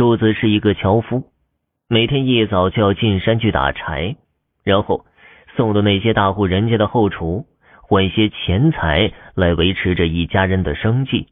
[0.00, 1.30] 柱子是一个樵夫，
[1.86, 4.16] 每天一早就要进山去打柴，
[4.64, 5.04] 然后
[5.56, 7.44] 送到那些大户人家的后厨，
[7.82, 11.26] 换些钱财来维持着一家人的生计，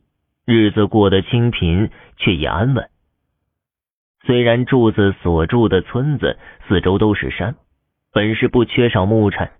[0.45, 1.89] 日子过得清贫
[2.19, 2.91] 却也安稳。
[4.27, 6.39] 虽然柱子所住的村子
[6.69, 7.55] 四周都是山，
[8.13, 9.51] 本是不缺少木柴，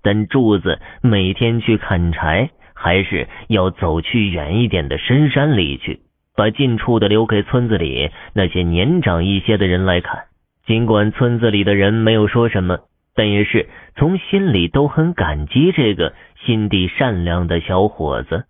[0.00, 6.02] 但柱子每天去砍柴，还是要走去远一点的深山里去。
[6.34, 10.24] 把近处的留给村子里那些年长一些的人来看。
[10.66, 12.80] 尽管村子里的人没有说什么，
[13.14, 16.14] 但也是从心里都很感激这个
[16.44, 18.46] 心地善良的小伙子。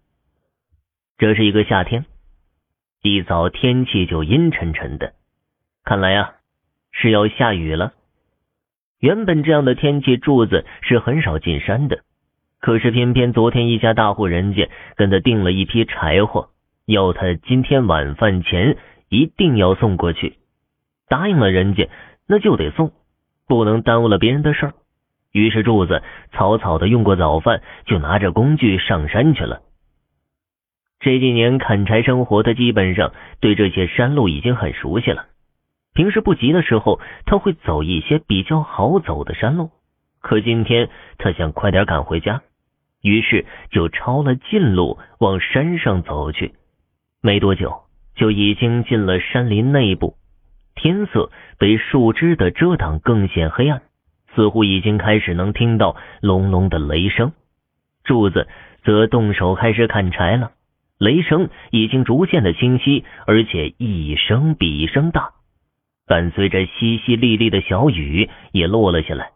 [1.19, 2.07] 这是一个夏天，
[3.03, 5.13] 一早天气就阴沉沉的，
[5.85, 6.35] 看来呀
[6.93, 7.93] 是要下雨了。
[9.01, 12.05] 原本这样的天气，柱子是很少进山的，
[12.61, 16.49] 可是偏偏昨天一家大户人家跟他订了一批柴火。
[16.87, 18.77] 要他今天晚饭前
[19.09, 20.37] 一定要送过去，
[21.09, 21.89] 答应了人家，
[22.29, 22.93] 那就得送，
[23.47, 24.75] 不能耽误了别人的事儿。
[25.33, 29.63] 于是柱子草草的用过早饭，就拿着工具上山去了。
[31.01, 35.27] 这几年砍柴生活，他基本上对这些山路已经很熟悉了。
[35.93, 39.71] 平时不急的时候，他会走一些比较好走的山路。
[40.21, 40.89] 可今天
[41.19, 42.43] 他想快点赶回家，
[43.03, 46.55] 于是就抄了近路往山上走去。
[47.27, 47.85] 没多久，
[48.17, 50.19] 就已经进了山林内部。
[50.75, 53.81] 天色被树枝的遮挡，更显黑暗，
[54.35, 57.33] 似乎已经开始能听到隆隆的雷声。
[58.05, 58.47] 柱子
[58.83, 60.53] 则动手开始砍柴了，
[60.99, 65.31] 雷声已经逐渐的清晰，而且一声比一声大，
[66.07, 69.31] 伴随着淅淅沥沥的小雨也落了下来。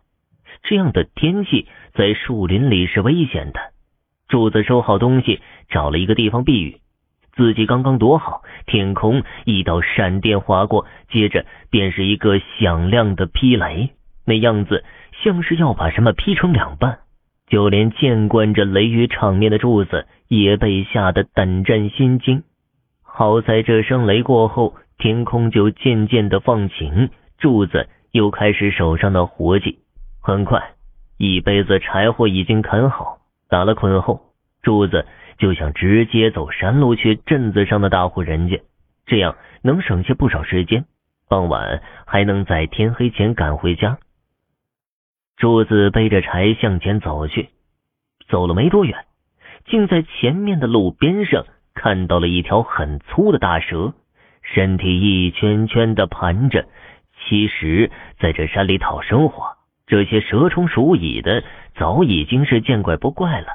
[0.62, 3.60] 这样的天气在树林里是危险的。
[4.28, 6.82] 柱子收好东西，找了一个地方避雨。
[7.38, 13.90] 自己刚刚躲好，天空一道闪电划过，接着便是一个响亮的劈雷，
[14.26, 14.84] 那样子
[15.22, 16.98] 像是要把什么劈成两半。
[17.46, 22.42] 就连见惯着雷雨场面的柱子也被吓得胆战心惊。
[23.04, 29.78] 好在这声雷过后，天空就渐渐的放晴，柱子又开始手上的活计。
[30.20, 30.72] 很快，
[31.18, 34.22] 一杯子柴火已经砍好，打了捆后，
[34.60, 35.06] 柱子。
[35.38, 38.60] 就想直接走山路去镇子上的大户人家，
[39.06, 40.84] 这样能省下不少时间。
[41.28, 43.98] 傍晚还能在天黑前赶回家。
[45.36, 47.50] 柱子背着柴向前走去，
[48.28, 49.04] 走了没多远，
[49.66, 51.44] 竟在前面的路边上
[51.74, 53.94] 看到了一条很粗的大蛇，
[54.42, 56.66] 身体一圈圈的盘着。
[57.26, 59.56] 其实，在这山里讨生活，
[59.86, 61.44] 这些蛇虫鼠蚁的
[61.76, 63.48] 早已经是见怪不怪了。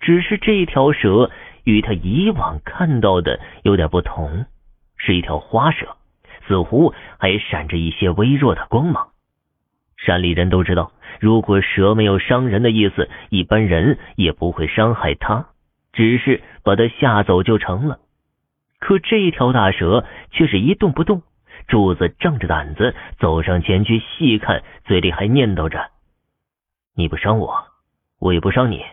[0.00, 1.30] 只是这条蛇
[1.64, 4.46] 与他以往看到的有点不同，
[4.96, 5.96] 是一条花蛇，
[6.46, 9.08] 似乎还闪着一些微弱的光芒。
[9.96, 15.46] 山里人都知道，如果蛇没有伤人的意思，一般人也不会伤害它，
[15.92, 17.98] 只是把它吓走就成了。
[18.78, 21.22] 可这条大蛇却是一动不动。
[21.66, 25.90] 柱子仗着胆子走上前去细看，嘴里还念叨着
[26.96, 27.66] ：“你不伤我，
[28.20, 28.84] 我也不伤你。”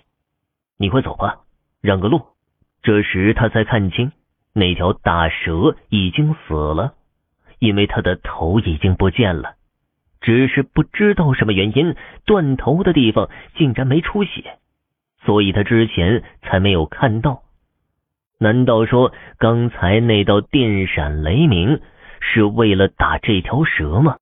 [0.78, 1.38] 你快走吧，
[1.81, 2.22] 让个路。
[2.84, 4.12] 这时他才看清，
[4.53, 6.94] 那条大蛇已经死了，
[7.59, 9.56] 因为它的头已经不见了。
[10.22, 14.58] 只是不知道什么原因，断头的地方竟然没出血，
[15.24, 17.44] 所以他之前才没有看到。
[18.38, 21.80] 难道说刚才那道电闪雷鸣
[22.19, 24.14] 是为了打这条蛇吗？